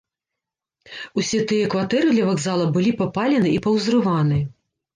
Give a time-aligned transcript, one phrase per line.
[1.23, 4.45] Усе тыя кватэры ля вакзала былі папалены і паўзрываны.